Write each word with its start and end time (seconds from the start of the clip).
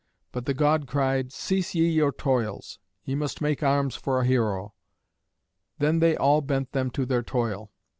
But 0.31 0.47
the 0.47 0.55
god 0.55 0.87
cried, 0.87 1.31
"Cease 1.31 1.75
ye 1.75 1.87
your 1.87 2.11
toils. 2.11 2.79
Ye 3.05 3.13
must 3.13 3.39
make 3.39 3.61
arms 3.61 3.95
for 3.95 4.19
a 4.19 4.25
hero." 4.25 4.73
Then 5.77 5.99
they 5.99 6.17
all 6.17 6.41
bent 6.41 6.71
them 6.71 6.89
to 6.97 7.05
their 7.05 7.21
toil. 7.21 7.71